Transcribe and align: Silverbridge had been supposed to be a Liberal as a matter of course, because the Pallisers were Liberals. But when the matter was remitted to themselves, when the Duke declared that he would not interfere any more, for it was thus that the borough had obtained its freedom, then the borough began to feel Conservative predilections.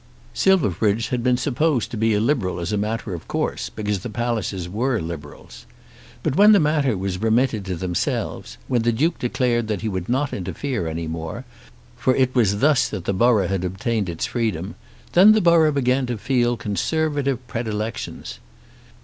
Silverbridge 0.33 1.09
had 1.09 1.21
been 1.21 1.37
supposed 1.37 1.91
to 1.91 1.95
be 1.95 2.15
a 2.15 2.19
Liberal 2.19 2.59
as 2.59 2.71
a 2.71 2.75
matter 2.75 3.13
of 3.13 3.27
course, 3.27 3.69
because 3.69 3.99
the 3.99 4.09
Pallisers 4.09 4.67
were 4.67 4.99
Liberals. 4.99 5.67
But 6.23 6.35
when 6.35 6.53
the 6.53 6.59
matter 6.59 6.97
was 6.97 7.21
remitted 7.21 7.65
to 7.65 7.75
themselves, 7.75 8.57
when 8.67 8.81
the 8.81 8.91
Duke 8.91 9.19
declared 9.19 9.67
that 9.67 9.81
he 9.81 9.87
would 9.89 10.09
not 10.09 10.33
interfere 10.33 10.87
any 10.87 11.05
more, 11.05 11.45
for 11.95 12.15
it 12.15 12.33
was 12.33 12.61
thus 12.61 12.89
that 12.89 13.05
the 13.05 13.13
borough 13.13 13.45
had 13.47 13.63
obtained 13.63 14.09
its 14.09 14.25
freedom, 14.25 14.73
then 15.13 15.33
the 15.33 15.39
borough 15.39 15.71
began 15.71 16.07
to 16.07 16.17
feel 16.17 16.57
Conservative 16.57 17.45
predilections. 17.45 18.39